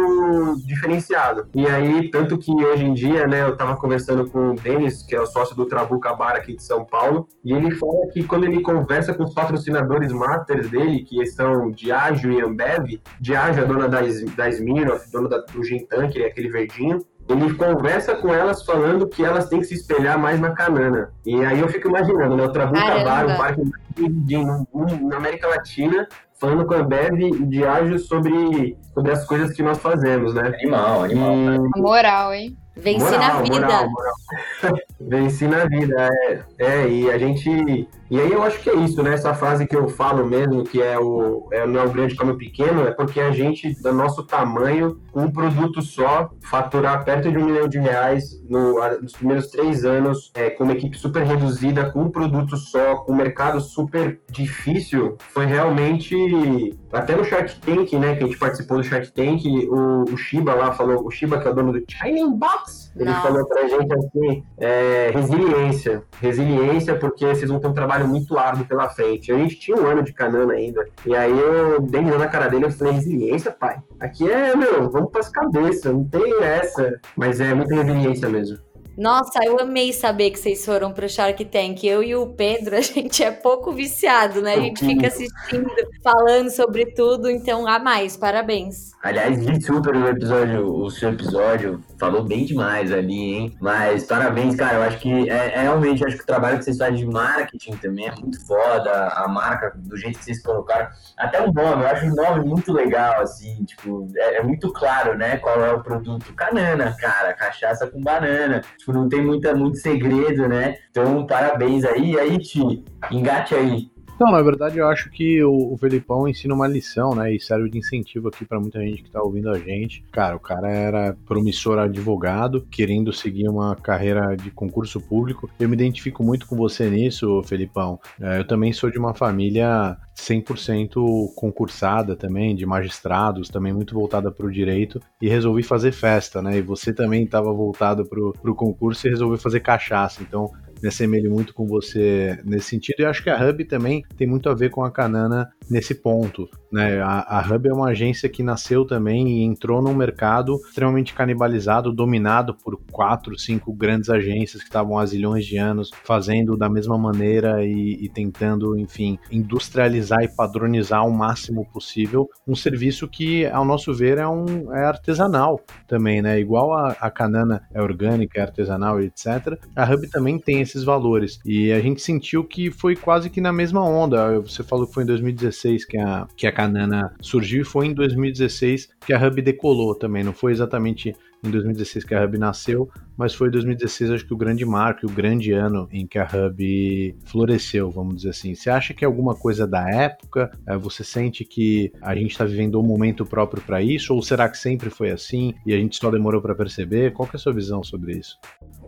[0.64, 1.48] diferenciado.
[1.54, 5.14] E aí, tanto que hoje em dia, né, eu tava conversando com o Denis, que
[5.14, 8.44] é o sócio do Trabuca Bar aqui de São Paulo, e ele fala que quando
[8.44, 13.88] ele conversa com os patrocinadores masters dele, que são Diageo e Ambev, Diageo é dona
[13.88, 18.64] da, da Smirnoff, dona da, do Gin Tank, é aquele verdinho, ele conversa com elas
[18.64, 21.10] falando que elas têm que se espelhar mais na canana.
[21.24, 22.44] E aí eu fico imaginando, né?
[22.44, 26.06] O Trabuca Bar, o bar que na América Latina,
[26.38, 30.52] falando com a Bev e Diageo sobre, sobre as coisas que nós fazemos, né?
[30.60, 31.34] Animal, animal.
[31.34, 31.80] E...
[31.80, 32.56] Moral, hein?
[32.76, 33.60] Venci moral, na vida.
[33.60, 34.78] Moral, moral.
[35.00, 36.88] Venci na vida, é, é.
[36.88, 39.14] E a gente e aí eu acho que é isso, né?
[39.14, 42.32] Essa frase que eu falo mesmo, que é o é, não é o grande como
[42.32, 47.30] o pequeno, é porque a gente, do nosso tamanho, com um produto só, faturar perto
[47.30, 51.24] de um milhão de reais no, nos primeiros três anos, é, com uma equipe super
[51.24, 56.76] reduzida, com um produto só, com um mercado super difícil, foi realmente.
[56.92, 58.16] Até no Shark Tank, né?
[58.16, 61.48] Que a gente participou do Shark Tank, o, o Shiba lá falou, o Shiba, que
[61.48, 63.22] é o dono do Shining Box, ele não.
[63.22, 66.02] falou pra gente assim, é, resiliência.
[66.20, 69.32] Resiliência, porque vocês vão ter um trabalho trabalho muito árduo pela frente.
[69.32, 70.86] A gente tinha um ano de canana ainda.
[71.04, 73.78] E aí eu dei na cara dele e falei, resiliência, pai.
[73.98, 77.00] Aqui é, meu, vamos pras cabeças, não tem essa.
[77.16, 78.58] Mas é muita resiliência mesmo.
[78.96, 81.84] Nossa, eu amei saber que vocês foram pro Shark Tank.
[81.84, 84.54] Eu e o Pedro, a gente é pouco viciado, né?
[84.54, 85.70] A gente fica assistindo,
[86.02, 88.92] falando sobre tudo, então a mais, parabéns.
[89.02, 93.56] Aliás, vi super o episódio, o seu episódio, falou bem demais ali, hein?
[93.60, 94.78] Mas parabéns, cara.
[94.78, 97.76] Eu acho que é, é realmente acho que o trabalho que vocês fazem de marketing
[97.76, 99.08] também é muito foda.
[99.08, 100.88] A marca, do jeito que vocês colocaram.
[101.16, 105.16] Até o nome, eu acho o nome muito legal, assim, tipo, é, é muito claro,
[105.16, 105.36] né?
[105.36, 106.32] Qual é o produto.
[106.34, 108.62] Canana, cara, cachaça com banana.
[108.86, 110.78] Tipo, não tem muita, muito segredo, né?
[110.90, 112.12] Então, parabéns aí.
[112.12, 113.90] E aí, Ti, engate aí.
[114.18, 117.34] Não, na verdade eu acho que o, o Felipão ensina uma lição, né?
[117.34, 120.02] E serve de incentivo aqui para muita gente que tá ouvindo a gente.
[120.10, 125.50] Cara, o cara era promissor advogado, querendo seguir uma carreira de concurso público.
[125.60, 128.00] Eu me identifico muito com você nisso, Felipão.
[128.18, 134.30] É, eu também sou de uma família 100% concursada também, de magistrados, também muito voltada
[134.30, 136.56] para o direito, e resolvi fazer festa, né?
[136.56, 140.22] E você também estava voltado para o concurso e resolveu fazer cachaça.
[140.22, 140.50] Então,
[140.82, 143.00] me assemelho muito com você nesse sentido.
[143.00, 146.48] E acho que a Hub também tem muito a ver com a Canana nesse ponto.
[146.70, 147.00] Né?
[147.00, 151.92] A, a Hub é uma agência que nasceu também e entrou num mercado extremamente canibalizado,
[151.92, 156.98] dominado por quatro, cinco grandes agências que estavam há zilhões de anos fazendo da mesma
[156.98, 163.64] maneira e, e tentando, enfim, industrializar e padronizar ao máximo possível um serviço que, ao
[163.64, 166.38] nosso ver, é, um, é artesanal também, né?
[166.38, 169.58] Igual a, a Canana é orgânica, é artesanal, etc.
[169.74, 171.38] A Hub também tem esses valores.
[171.44, 174.40] E a gente sentiu que foi quase que na mesma onda.
[174.40, 175.55] Você falou que foi em 2016
[175.86, 180.24] que a, que a Canana surgiu e foi em 2016 que a Hub decolou também.
[180.24, 181.14] Não foi exatamente
[181.44, 185.10] em 2016 que a Hub nasceu, mas foi 2016 acho que o grande marco, o
[185.10, 188.54] grande ano em que a Hub floresceu, vamos dizer assim.
[188.54, 190.50] Você acha que é alguma coisa da época?
[190.66, 194.14] É, você sente que a gente está vivendo um momento próprio para isso?
[194.14, 197.12] Ou será que sempre foi assim e a gente só demorou para perceber?
[197.12, 198.38] Qual é a sua visão sobre isso?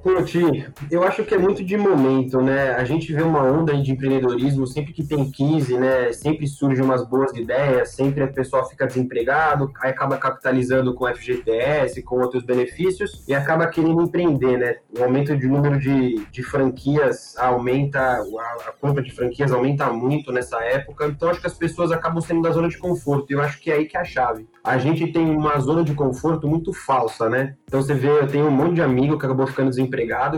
[0.03, 2.71] Poti, eu acho que é muito de momento, né?
[2.71, 6.13] A gente vê uma onda de empreendedorismo sempre que tem 15, né?
[6.13, 12.03] Sempre surgem umas boas ideias, sempre a pessoa fica desempregado, aí acaba capitalizando com FGTS,
[12.03, 14.77] com outros benefícios e acaba querendo empreender, né?
[14.99, 20.33] O aumento de número de, de franquias aumenta, a, a compra de franquias aumenta muito
[20.33, 23.41] nessa época, então acho que as pessoas acabam saindo da zona de conforto, e eu
[23.41, 24.47] acho que é aí que é a chave.
[24.63, 27.55] A gente tem uma zona de conforto muito falsa, né?
[27.65, 29.88] Então você vê, eu tenho um monte de amigo que acabou ficando desempregado,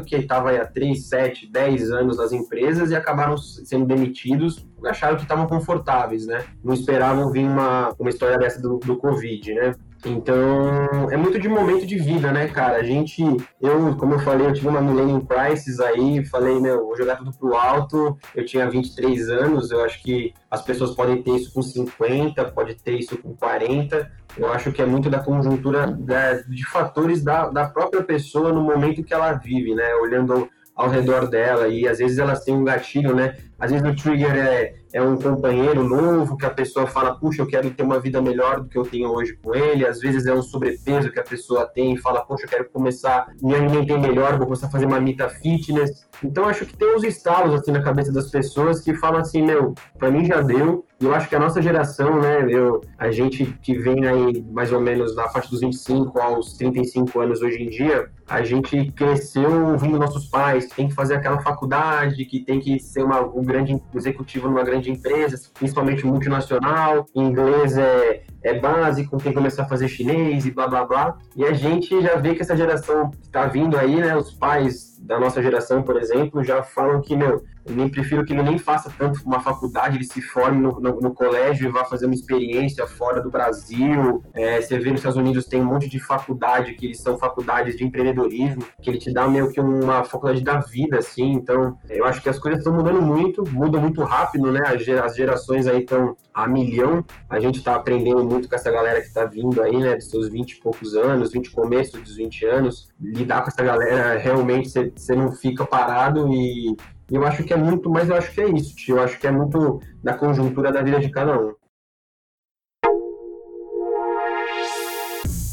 [0.02, 5.22] que estava há 3, 7, 10 anos nas empresas e acabaram sendo demitidos acharam que
[5.22, 6.44] estavam confortáveis, né?
[6.62, 9.74] Não esperavam vir uma, uma história dessa do, do Covid, né?
[10.04, 12.76] Então, é muito de momento de vida, né, cara?
[12.76, 13.22] A gente,
[13.60, 17.32] eu, como eu falei, eu tive uma Millennium Crisis aí, falei, meu, vou jogar tudo
[17.32, 18.16] pro alto.
[18.34, 22.74] Eu tinha 23 anos, eu acho que as pessoas podem ter isso com 50, pode
[22.76, 24.10] ter isso com 40.
[24.38, 28.62] Eu acho que é muito da conjuntura da, de fatores da, da própria pessoa no
[28.62, 29.94] momento que ela vive, né?
[29.96, 33.36] Olhando ao redor dela e às vezes elas têm um gatilho, né?
[33.58, 37.46] Às vezes o trigger é, é um companheiro novo que a pessoa fala, puxa, eu
[37.46, 39.86] quero ter uma vida melhor do que eu tenho hoje com ele.
[39.86, 43.28] Às vezes é um sobrepeso que a pessoa tem e fala, puxa, eu quero começar
[43.28, 46.06] a me alimentar melhor, vou começar a fazer marmita fitness.
[46.22, 49.74] Então acho que tem uns estalos assim na cabeça das pessoas que falam assim, meu,
[49.98, 50.84] para mim já deu.
[51.00, 54.70] E eu acho que a nossa geração, né, eu, a gente que vem aí mais
[54.70, 59.70] ou menos na parte dos 25 aos 35 anos hoje em dia, a gente cresceu
[59.70, 63.42] ouvindo nossos pais que tem que fazer aquela faculdade, que tem que ser uma, um
[63.42, 69.68] grande executivo numa grande empresa, principalmente multinacional, inglês é, é básico, tem que começar a
[69.68, 71.18] fazer chinês e blá blá blá.
[71.36, 75.18] E a gente já vê que essa geração está vindo aí, né, os pais da
[75.18, 78.90] nossa geração, por exemplo, já falam que, meu, eu nem prefiro que ele nem faça
[78.96, 82.86] tanto uma faculdade, ele se forme no, no, no colégio e vá fazer uma experiência
[82.86, 84.22] fora do Brasil.
[84.32, 87.76] É, você vê nos Estados Unidos tem um monte de faculdade que eles são faculdades
[87.76, 91.32] de empreendedorismo, que ele te dá meio que uma faculdade da vida, assim.
[91.32, 94.62] Então, eu acho que as coisas estão mudando muito, mudam muito rápido, né?
[95.04, 97.04] As gerações aí estão a milhão.
[97.28, 99.96] A gente está aprendendo muito com essa galera que está vindo aí, né?
[99.96, 102.88] Dos seus 20 e poucos anos, 20 começo dos 20 anos.
[103.00, 106.76] Lidar com essa galera, realmente, você não fica parado e
[107.10, 108.96] eu acho que é muito, mas eu acho que é isso, tio.
[108.96, 111.54] Eu acho que é muito da conjuntura da vida de cada um.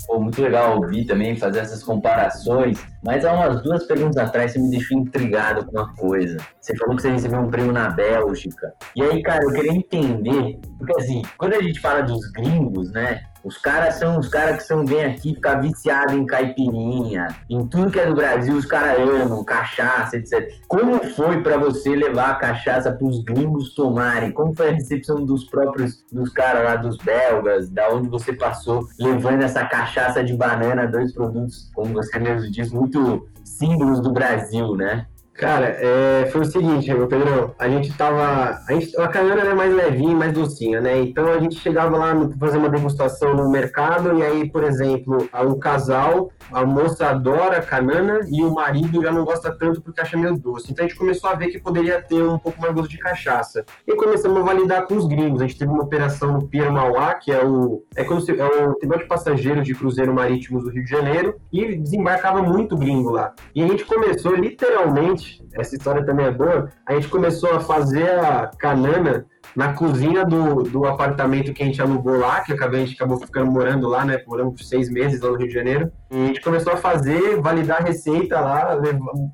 [0.08, 2.82] Pô, muito legal ouvir também, fazer essas comparações.
[3.04, 6.38] Mas há umas duas perguntas atrás você me deixou intrigado com uma coisa.
[6.62, 8.74] Você falou que você recebeu um prêmio na Bélgica.
[8.96, 13.22] E aí, cara, eu queria entender, porque assim, quando a gente fala dos gringos, né?
[13.48, 17.90] Os caras são os caras que são bem aqui, ficar viciado em caipirinha, em tudo
[17.90, 20.54] que é do Brasil, os caras amam, cachaça, etc.
[20.68, 24.34] Como foi para você levar a cachaça para os gringos tomarem?
[24.34, 28.86] Como foi a recepção dos próprios, dos caras lá, dos belgas, da onde você passou,
[29.00, 34.76] levando essa cachaça de banana, dois produtos, como você mesmo diz, muito símbolos do Brasil,
[34.76, 35.06] né?
[35.38, 38.60] Cara, é, foi o seguinte, meu Pedrão, a gente tava.
[38.68, 41.00] A, gente, a canhona era mais levinha, mais docinha, né?
[41.00, 45.30] Então a gente chegava lá para fazer uma degustação no mercado, e aí, por exemplo,
[45.46, 50.18] um casal, a moça adora canana e o marido já não gosta tanto porque acha
[50.18, 50.72] meio doce.
[50.72, 53.64] Então a gente começou a ver que poderia ter um pouco mais gosto de cachaça.
[53.86, 55.40] E começamos a validar com os gringos.
[55.40, 57.84] A gente teve uma operação no Pier Mauá, que é o.
[57.96, 61.36] É, como se, é o terminal de passageiros de cruzeiro marítimos do Rio de Janeiro,
[61.54, 63.36] e desembarcava muito gringo lá.
[63.54, 68.10] E a gente começou literalmente essa história também é boa, a gente começou a fazer
[68.20, 72.96] a canana na cozinha do, do apartamento que a gente alugou lá, que a gente
[72.96, 74.22] acabou ficando morando lá, né?
[74.28, 75.92] Moramos seis meses lá no Rio de Janeiro.
[76.10, 78.78] E a gente começou a fazer, validar a receita lá,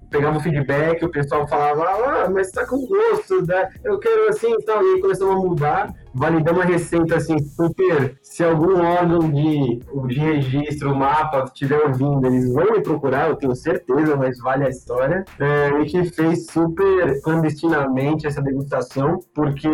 [0.10, 3.70] pegava o feedback, o pessoal falava, ah, mas tá com gosto, né?
[3.84, 4.84] eu quero assim e tal.
[4.84, 8.18] E aí começamos a mudar, validamos a receita assim, super.
[8.22, 13.56] Se algum órgão de, de registro, mapa, estiver ouvindo, eles vão me procurar, eu tenho
[13.56, 15.24] certeza, mas vale a história.
[15.40, 19.70] É, a gente fez super clandestinamente essa degustação, porque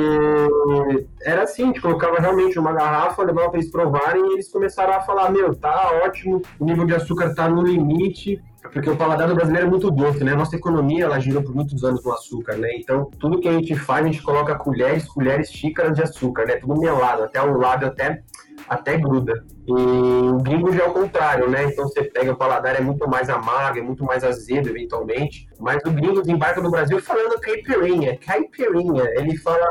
[1.22, 4.94] era assim, a gente colocava realmente uma garrafa, levava para eles provarem e eles começaram
[4.94, 9.28] a falar, meu, tá ótimo, o nível de açúcar está no limite, porque o paladar
[9.28, 10.36] do brasileiro é muito doce, né?
[10.36, 12.70] Nossa economia, ela girou por muitos anos no açúcar, né?
[12.76, 16.58] Então, tudo que a gente faz, a gente coloca colheres, colheres, xícaras de açúcar, né?
[16.58, 18.22] Tudo melado, até o lábio até,
[18.68, 19.46] até gruda.
[19.66, 21.66] E o gringo já é o contrário, né?
[21.66, 25.48] Então, você pega o paladar, é muito mais amargo, é muito mais azedo, eventualmente.
[25.58, 29.04] Mas o gringo desembarca no Brasil falando caipirinha, caipirinha.
[29.16, 29.66] Ele fala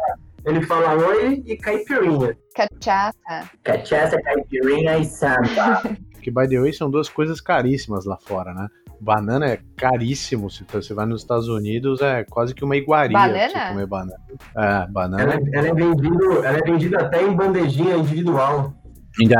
[0.45, 2.37] ele fala oi e caipirinha.
[2.55, 3.51] Cachaça.
[3.63, 5.83] Cachaça, caipirinha e samba.
[6.23, 8.69] que, by the way, são duas coisas caríssimas lá fora, né?
[9.01, 10.51] Banana é caríssimo.
[10.51, 13.49] Se você vai nos Estados Unidos, é quase que uma iguaria banana?
[13.49, 14.21] você comer banana.
[14.57, 15.23] É, banana.
[15.23, 18.75] Ela, é, ela, é vendido, ela é vendida até em bandejinha individual.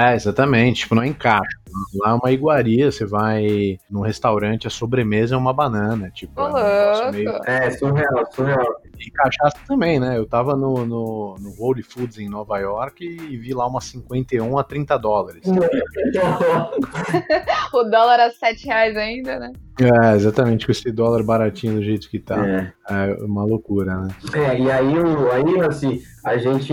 [0.01, 1.59] É, exatamente, tipo, não é em caixa.
[2.03, 6.41] Lá é uma iguaria, você vai num restaurante, a sobremesa é uma banana, tipo.
[6.41, 7.31] É, meio...
[7.47, 8.67] é, surreal, surreal.
[9.01, 10.17] E cachaça também, né?
[10.19, 14.59] Eu tava no, no, no Whole Foods em Nova York e vi lá uma 51
[14.59, 15.43] a 30 dólares.
[17.73, 19.53] o dólar a 7 reais ainda, né?
[19.81, 22.45] É, exatamente, com esse dólar baratinho do jeito que tá.
[22.47, 22.73] É.
[22.91, 24.09] É uma loucura, né?
[24.33, 24.95] É, e aí,
[25.33, 26.73] aí assim, a gente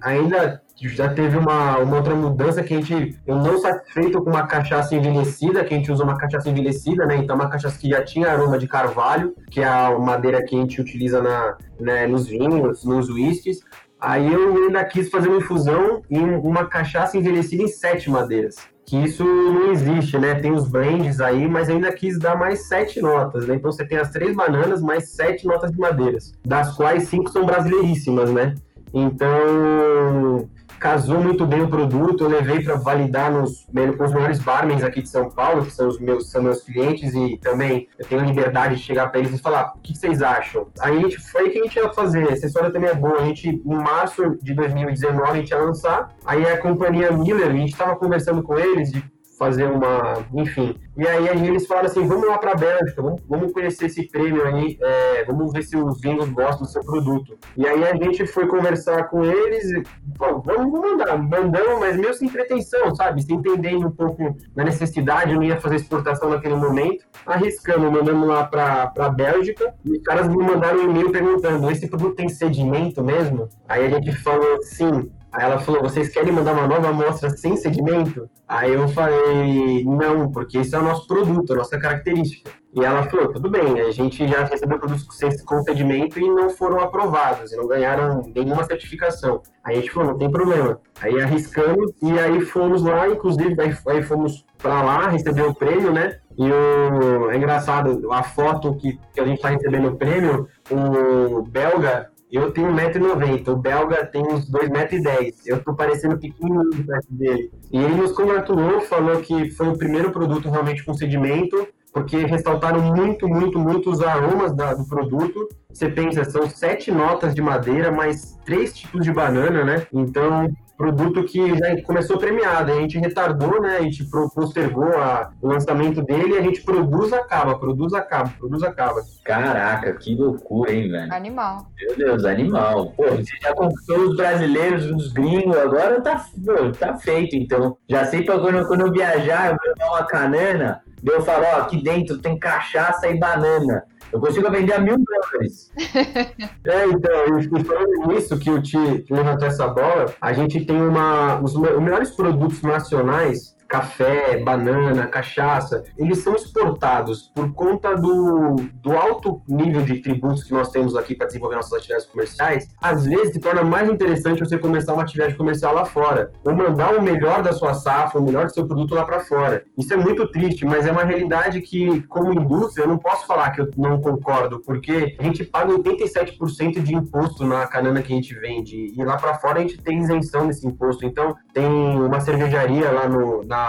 [0.00, 4.46] ainda já teve uma, uma outra mudança que a gente, eu não satisfeito com uma
[4.46, 7.16] cachaça envelhecida, que a gente usa uma cachaça envelhecida, né?
[7.16, 10.58] Então, uma cachaça que já tinha aroma de carvalho, que é a madeira que a
[10.58, 13.60] gente utiliza na, né, nos vinhos, nos whiskies.
[14.00, 18.56] Aí eu ainda quis fazer uma infusão em uma cachaça envelhecida em sete madeiras.
[18.84, 20.34] Que isso não existe, né?
[20.34, 23.54] Tem os blends aí, mas ainda quis dar mais sete notas, né?
[23.54, 27.46] Então você tem as três bananas mais sete notas de madeiras, das quais cinco são
[27.46, 28.56] brasileiríssimas, né?
[28.92, 30.48] Então
[30.82, 35.00] casou muito bem o produto, eu levei para validar nos, com os melhores barmans aqui
[35.00, 38.74] de São Paulo, que são os meus, são meus clientes, e também eu tenho liberdade
[38.74, 40.66] de chegar para eles e falar, o que vocês acham?
[40.80, 43.20] Aí a gente foi o que a gente ia fazer, essa história também é boa,
[43.20, 47.52] a gente, em março de 2019, a gente ia lançar, aí a companhia Miller, a
[47.52, 49.04] gente estava conversando com eles de
[49.42, 50.76] fazer uma, enfim.
[50.96, 54.46] E aí, eles falaram assim, vamos lá para a Bélgica, vamos, vamos conhecer esse prêmio
[54.46, 57.36] aí, é, vamos ver se os vinhos gostam do seu produto.
[57.56, 59.82] E aí a gente foi conversar com eles, e,
[60.16, 63.20] vamos, mandar, mandamos, mas meio sem pretensão, sabe?
[63.20, 68.44] Sem entendendo um pouco da necessidade, não ia fazer exportação naquele momento, arriscando, mandamos lá
[68.44, 73.02] para a Bélgica, e os caras me mandaram um e-mail perguntando, esse produto tem sedimento
[73.02, 73.48] mesmo?
[73.68, 77.56] Aí a gente falou, sim, Aí ela falou, vocês querem mandar uma nova amostra sem
[77.56, 78.28] sedimento?
[78.46, 82.50] Aí eu falei, não, porque esse é o nosso produto, a nossa característica.
[82.74, 85.06] E ela falou, tudo bem, a gente já recebeu produtos
[85.42, 89.40] com sedimento e não foram aprovados, e não ganharam nenhuma certificação.
[89.64, 90.78] Aí a gente falou, não tem problema.
[91.00, 96.18] Aí arriscamos, e aí fomos lá, inclusive, aí, fomos para lá, receber o prêmio, né?
[96.36, 101.42] E o, é engraçado, a foto que, que a gente está recebendo o prêmio, o
[101.42, 105.34] belga eu tenho 1,90m, o belga tem uns 2,10m.
[105.44, 107.52] Eu tô parecendo pequenininho perto dele.
[107.70, 112.80] E ele nos congratulou, falou que foi o primeiro produto realmente com sedimento, porque ressaltaram
[112.80, 115.46] muito, muito, muito os aromas da, do produto.
[115.70, 119.86] Você pensa, são sete notas de madeira, mais três tipos de banana, né?
[119.92, 120.50] Então,
[120.82, 122.72] produto que já começou premiado.
[122.72, 123.76] A gente retardou, né?
[123.76, 128.64] A gente postergou a, o lançamento dele e a gente produz, acaba, produz, acaba, produz,
[128.64, 129.00] acaba.
[129.24, 131.14] Caraca, que loucura, hein, velho?
[131.14, 131.68] Animal.
[131.78, 132.92] Meu Deus, animal.
[132.96, 137.76] Pô, você já conquistou os brasileiros, os gringos, agora tá, pô, tá feito, então.
[137.88, 141.44] Já sei pra quando, quando eu viajar, eu vou levar uma canana, daí eu falo,
[141.44, 143.84] ó, aqui dentro tem cachaça e banana.
[144.12, 145.72] Eu consigo vender a mil dólares.
[146.64, 151.40] É, então, e falando nisso que o Ti levantou essa bola, a gente tem uma,
[151.40, 159.40] os melhores produtos nacionais, café, banana, cachaça, eles são exportados por conta do, do alto
[159.48, 162.68] nível de tributos que nós temos aqui para desenvolver nossas atividades comerciais.
[162.82, 166.94] Às vezes se torna mais interessante você começar uma atividade comercial lá fora, ou mandar
[166.94, 169.64] o melhor da sua safra, o melhor do seu produto lá para fora.
[169.78, 173.52] Isso é muito triste, mas é uma realidade que, como indústria, eu não posso falar
[173.52, 178.16] que eu não concordo, porque a gente paga 87% de imposto na canana que a
[178.16, 181.06] gente vende, e lá para fora a gente tem isenção desse imposto.
[181.06, 183.61] Então, tem uma cervejaria lá no, na,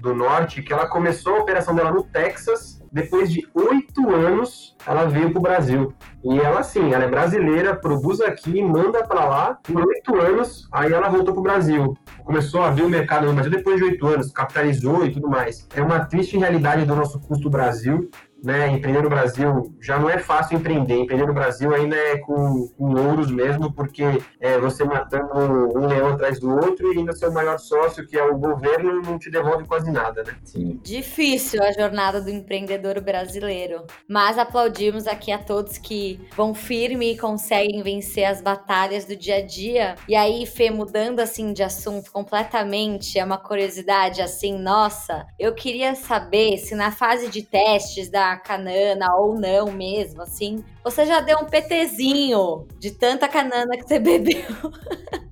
[0.00, 2.76] do norte que ela começou a operação dela no Texas.
[2.92, 5.92] Depois de oito anos, ela veio para o Brasil.
[6.24, 9.58] E ela, sim, ela é brasileira, produz aqui, manda para lá.
[9.62, 11.96] Por oito anos, aí ela voltou para o Brasil.
[12.24, 15.68] Começou a ver o mercado no Brasil depois de oito anos, capitalizou e tudo mais.
[15.74, 18.08] É uma triste realidade do nosso custo Brasil
[18.42, 21.00] né, empreender no Brasil já não é fácil empreender.
[21.00, 24.04] Empreender no Brasil ainda é com, com ouros mesmo, porque
[24.40, 28.22] é você matando um leão atrás do outro e ainda seu maior sócio, que é
[28.22, 30.34] o governo, não te devolve quase nada, né?
[30.44, 30.80] Sim.
[30.82, 37.18] Difícil a jornada do empreendedor brasileiro, mas aplaudimos aqui a todos que vão firme e
[37.18, 39.94] conseguem vencer as batalhas do dia a dia.
[40.08, 45.94] E aí, Fê, mudando assim de assunto completamente, é uma curiosidade assim, nossa, eu queria
[45.94, 51.38] saber se na fase de testes da canana ou não mesmo, assim, você já deu
[51.38, 54.42] um PTzinho de tanta canana que você bebeu.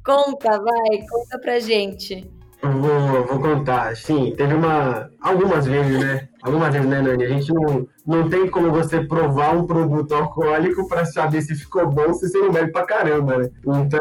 [0.05, 2.31] conta, vai, conta pra gente.
[2.63, 3.95] Vou, vou contar.
[3.97, 5.11] Sim, teve uma.
[5.21, 6.29] Algumas vezes, né?
[6.43, 7.25] Algumas vezes, né, Nani?
[7.25, 11.87] A gente não, não tem como você provar um produto alcoólico para saber se ficou
[11.89, 13.51] bom se você não bebe pra caramba, né?
[13.67, 14.01] Então,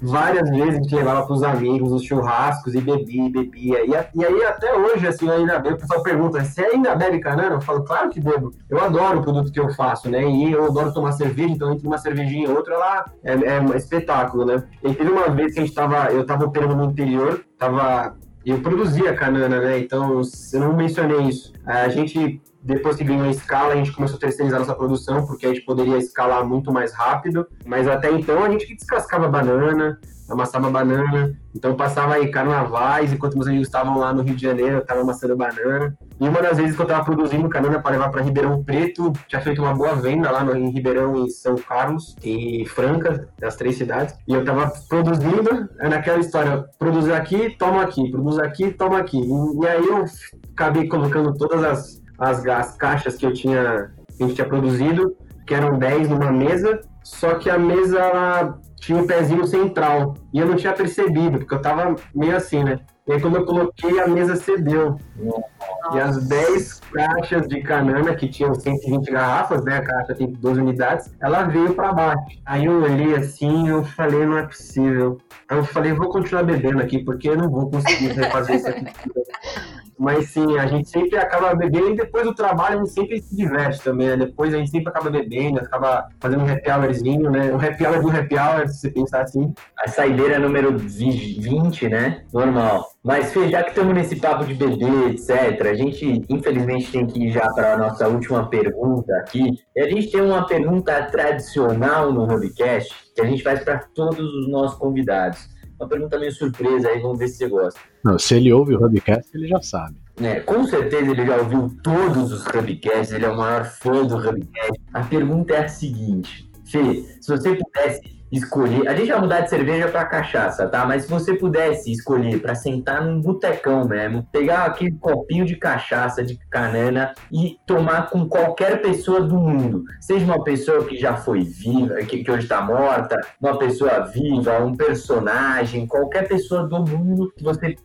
[0.00, 3.84] várias vezes a gente levava pros amigos os churrascos e bebia, e bebia.
[3.84, 5.76] E, e aí, até hoje, assim, ainda bebo.
[5.76, 7.56] O pessoal pergunta: você ainda bebe canana?
[7.56, 8.52] Eu falo, claro que bebo.
[8.70, 10.24] Eu adoro o produto que eu faço, né?
[10.24, 13.74] E eu adoro tomar cerveja, então entre uma cervejinha e outra, ela é, é um
[13.74, 14.64] espetáculo, né?
[14.82, 16.10] E teve uma vez que a gente tava.
[16.10, 19.80] Eu tava operando no interior, tava eu produzia canana, né?
[19.80, 20.22] Então,
[20.52, 21.52] eu não mencionei isso.
[21.66, 25.46] A gente, depois que ganhou a escala, a gente começou a terceirizar nossa produção, porque
[25.46, 27.46] a gente poderia escalar muito mais rápido.
[27.64, 31.38] Mas até então, a gente descascava banana, amassava banana.
[31.54, 35.00] Então passava aí carnavais, enquanto meus amigos estavam lá no Rio de Janeiro, eu estava
[35.00, 35.96] amassando banana.
[36.20, 39.40] E uma das vezes que eu estava produzindo canana para levar para Ribeirão Preto, tinha
[39.40, 43.76] feito uma boa venda lá no, em Ribeirão e São Carlos e Franca, das três
[43.76, 44.14] cidades.
[44.26, 49.18] E eu estava produzindo, é naquela história, produzir aqui, toma aqui, produz aqui, toma aqui.
[49.18, 50.04] E, e, aí eu
[50.52, 55.16] acabei colocando todas as, as, as caixas que eu tinha, que a gente tinha produzido,
[55.46, 60.14] que eram 10 numa mesa, só que a mesa ela tinha um pezinho central.
[60.32, 62.80] E eu não tinha percebido, porque eu tava meio assim, né?
[63.06, 64.98] E aí quando eu coloquei, a mesa cedeu.
[65.16, 65.96] Nossa.
[65.96, 69.78] E as 10 caixas de canana, que tinham 120 garrafas, né?
[69.78, 72.38] A caixa tem 12 unidades, ela veio para baixo.
[72.44, 75.18] Aí eu olhei assim eu falei, não é possível.
[75.48, 78.86] Aí eu falei, vou continuar bebendo aqui, porque eu não vou conseguir refazer isso aqui.
[79.98, 83.34] Mas sim, a gente sempre acaba bebendo e depois do trabalho a gente sempre se
[83.34, 84.16] diverte também, né?
[84.16, 87.52] Depois a gente sempre acaba bebendo, acaba fazendo um happy hourzinho, né?
[87.52, 89.54] Um happy hour do happy hour, se você pensar assim.
[89.78, 92.24] A saideira número 20, né?
[92.32, 92.88] Normal.
[93.02, 97.26] Mas, Fê, já que estamos nesse papo de bebê, etc., a gente, infelizmente, tem que
[97.26, 99.60] ir já para a nossa última pergunta aqui.
[99.74, 104.18] E a gente tem uma pergunta tradicional no Hubcast que a gente faz para todos
[104.18, 107.80] os nossos convidados uma pergunta meio surpresa aí, vamos ver se você gosta.
[108.04, 109.96] Não, se ele ouve o Hubcast, ele já sabe.
[110.20, 114.16] É, com certeza ele já ouviu todos os Hubcasts, ele é o maior fã do
[114.16, 114.80] Hubcast.
[114.94, 118.88] A pergunta é a seguinte, Fê, se você pudesse escolher.
[118.88, 120.84] A gente vai mudar de cerveja para cachaça, tá?
[120.84, 126.22] Mas se você pudesse escolher para sentar num botecão mesmo, pegar aquele copinho de cachaça,
[126.22, 131.42] de canana e tomar com qualquer pessoa do mundo, seja uma pessoa que já foi
[131.42, 137.32] viva, que, que hoje está morta, uma pessoa viva, um personagem, qualquer pessoa do mundo
[137.36, 137.76] que você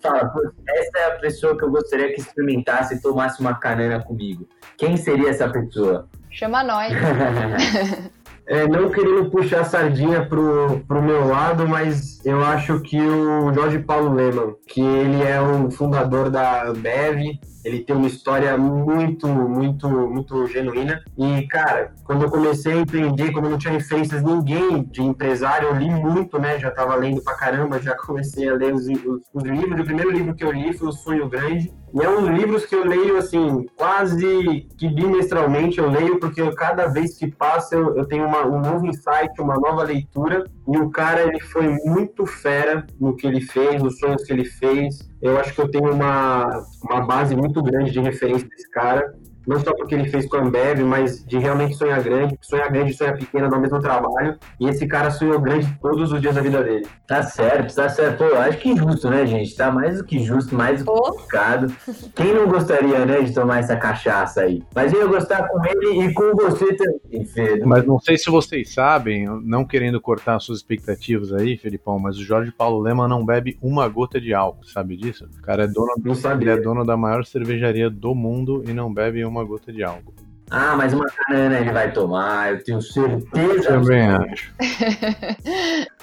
[0.00, 0.32] fala,
[0.68, 4.48] essa é a pessoa que eu gostaria que experimentasse e tomasse uma canana comigo.
[4.76, 6.08] Quem seria essa pessoa?
[6.30, 6.92] Chama nós.
[8.46, 13.52] é, não querendo puxar a sardinha pro, pro meu lado, mas eu acho que o
[13.52, 19.26] Jorge Paulo Leman, que ele é o fundador da Bev, ele tem uma história muito,
[19.26, 21.02] muito, muito genuína.
[21.18, 25.68] E, cara, quando eu comecei a empreender, quando eu não tinha referências ninguém de empresário,
[25.68, 26.60] eu li muito, né?
[26.60, 29.80] Já tava lendo pra caramba, já comecei a ler os, os, os livros.
[29.80, 31.74] O primeiro livro que eu li foi O Sonho Grande.
[31.98, 36.86] E é um livros que eu leio, assim, quase que bimestralmente eu leio, porque cada
[36.88, 40.44] vez que passa eu, eu tenho uma, um novo insight, uma nova leitura.
[40.68, 44.44] E o cara, ele foi muito fera no que ele fez, nos sonhos que ele
[44.44, 49.14] fez eu acho que eu tenho uma, uma base muito grande de referência desse cara
[49.46, 52.90] não só porque ele fez com a Ambev, mas de realmente sonhar grande, sonhar grande
[52.90, 54.36] e sonhar pequena no mesmo trabalho.
[54.58, 56.86] E esse cara sonhou grande todos os dias da vida dele.
[57.06, 58.18] Tá certo, tá certo.
[58.18, 59.54] Pô, acho que justo, né, gente?
[59.54, 61.72] Tá mais do que justo, mais do que complicado.
[62.14, 64.62] Quem não gostaria, né, de tomar essa cachaça aí?
[64.74, 67.68] Mas eu ia gostar com ele e com você também, Pedro.
[67.68, 72.24] Mas não sei se vocês sabem, não querendo cortar suas expectativas aí, Felipão, mas o
[72.24, 75.28] Jorge Paulo Lema não bebe uma gota de álcool, sabe disso?
[75.38, 78.92] O cara é dono, não ele é dono da maior cervejaria do mundo e não
[78.92, 80.14] bebe uma uma gota de álcool.
[80.50, 83.70] Ah, mas uma canana ele vai tomar, eu tenho certeza.
[83.70, 84.54] Eu também acho.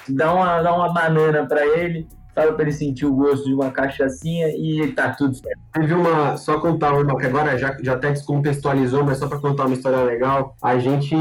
[0.06, 3.70] Dá uma, dá uma banana para ele, fala para ele sentir o gosto de uma
[3.70, 5.58] cachaçinha e tá tudo certo.
[5.72, 9.66] Teve uma, só contar, irmão, que agora já, já até descontextualizou, mas só para contar
[9.66, 11.14] uma história legal, a gente,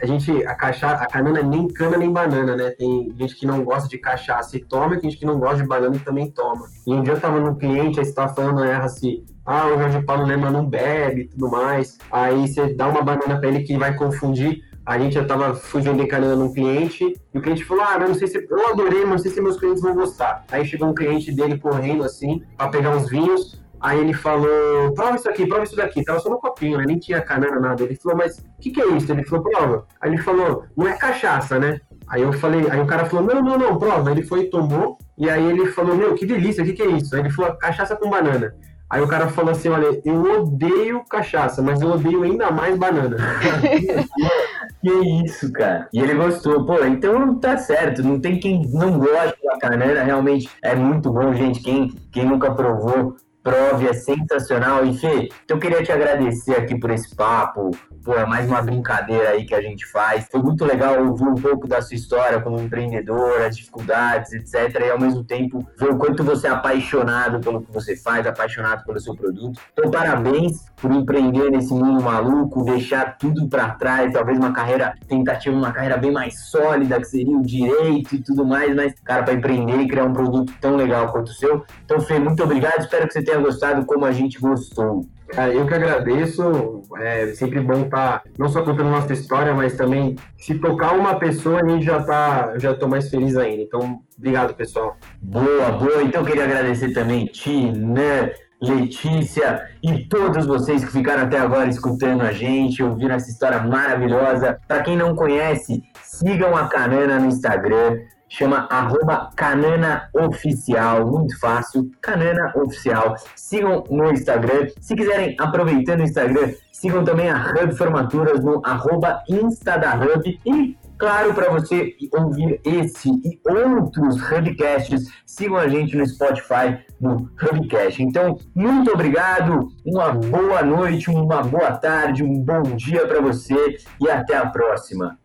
[0.00, 2.70] a gente, a cachaça, a canana nem cana nem banana, né?
[2.70, 5.62] Tem gente que não gosta de cachaça e toma, e tem gente que não gosta
[5.62, 6.66] de banana e também toma.
[6.86, 9.78] E um dia eu tava no cliente, aí você tava falando, erra assim, ah, o
[9.78, 11.98] Jorge Paulo Lema não bebe e tudo mais.
[12.10, 14.62] Aí você dá uma banana para ele que vai confundir.
[14.84, 18.08] A gente já tava, fui vender canana num cliente, e o cliente falou, ah, mas
[18.08, 20.44] não sei se, eu adorei, mas não sei se meus clientes vão gostar.
[20.50, 25.16] Aí chegou um cliente dele correndo assim, para pegar uns vinhos, Aí ele falou, prova
[25.16, 26.04] isso aqui, prova isso daqui.
[26.04, 26.84] Tava só no copinho, né?
[26.86, 27.82] Nem tinha canana, nada.
[27.82, 29.10] Ele falou, mas o que, que é isso?
[29.10, 29.86] Ele falou, prova.
[30.00, 31.80] Aí ele falou, não é cachaça, né?
[32.06, 34.12] Aí eu falei, aí o cara falou, não, não, não, prova.
[34.12, 36.90] Ele foi e tomou, e aí ele falou, meu, que delícia, o que, que é
[36.92, 37.12] isso?
[37.16, 38.54] Aí ele falou, cachaça com banana.
[38.92, 43.16] Aí o cara falou assim: olha, eu odeio cachaça, mas eu odeio ainda mais banana.
[44.82, 44.90] que
[45.24, 45.88] isso, cara.
[45.94, 46.66] E ele gostou.
[46.66, 48.02] Pô, então tá certo.
[48.02, 50.02] Não tem quem não goste da canana.
[50.02, 51.62] Realmente é muito bom, gente.
[51.62, 54.84] Quem, quem nunca provou, prove, é sensacional.
[54.84, 57.70] E Fê, eu queria te agradecer aqui por esse papo,
[58.04, 60.26] pô, é mais uma brincadeira aí que a gente faz.
[60.30, 64.80] Foi muito legal ouvir um pouco da sua história como empreendedora, as dificuldades, etc.
[64.80, 68.84] E ao mesmo tempo ver o quanto você é apaixonado pelo que você faz, apaixonado
[68.84, 69.60] pelo seu produto.
[69.72, 75.56] Então, parabéns por empreender nesse mundo maluco, deixar tudo para trás, talvez uma carreira, tentativa,
[75.56, 79.34] uma carreira bem mais sólida, que seria o direito e tudo mais, mas, cara, para
[79.34, 81.64] empreender e criar um produto tão legal quanto o seu.
[81.84, 82.80] Então, Fê, muito obrigado.
[82.80, 85.06] Espero que você tenha gostado como a gente gostou.
[85.54, 90.16] Eu que agradeço, é sempre bom estar tá, não só contando nossa história, mas também
[90.36, 93.62] se tocar uma pessoa, a gente já tá, já tô mais feliz ainda.
[93.62, 94.96] Então, obrigado, pessoal.
[95.22, 96.02] Boa, boa.
[96.02, 98.30] Então, queria agradecer também Tina,
[98.60, 104.60] Letícia e todos vocês que ficaram até agora escutando a gente, ouvindo essa história maravilhosa.
[104.68, 107.98] Para quem não conhece, sigam a Canana no Instagram
[108.32, 113.14] chama arroba Canana Oficial, muito fácil, Canana Oficial.
[113.36, 114.68] Sigam no Instagram.
[114.80, 120.40] Se quiserem, aproveitando o Instagram, sigam também a Hub Formaturas no arroba Insta da Hub
[120.46, 127.28] e Claro, para você ouvir esse e outros Hubcasts, sigam a gente no Spotify, no
[127.42, 128.00] Hubcast.
[128.00, 134.08] Então, muito obrigado, uma boa noite, uma boa tarde, um bom dia para você e
[134.08, 135.18] até a próxima.